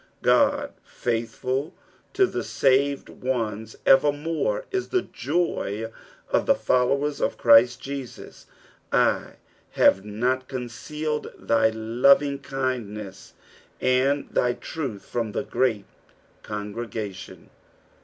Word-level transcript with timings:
God 0.23 0.73
faithful 0.83 1.75
to 2.13 2.25
the 2.25 2.43
saved 2.43 3.07
ones 3.07 3.75
evermore 3.85 4.65
is 4.71 4.87
the 4.89 5.03
joy 5.03 5.91
of 6.31 6.47
the 6.47 6.55
followers 6.55 7.21
of 7.21 7.37
Christ 7.37 7.81
Jesus. 7.81 8.47
"/ 8.79 8.91
hate 8.91 10.03
not 10.03 10.49
eoncealed 10.49 11.31
thy 11.37 11.69
lot:ivglij<diieii» 11.69 13.33
and 13.79 14.27
thy 14.31 14.55
traih 14.55 14.99
from 14.99 15.33
th« 15.33 15.47
great 15.47 15.85
eongi 16.45 16.73
egation.'''' 16.87 17.49